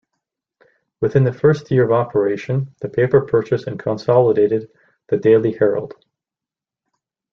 [0.99, 4.71] Within the first year of operation, the paper purchased and consolidated
[5.09, 5.93] the "Daily Herald".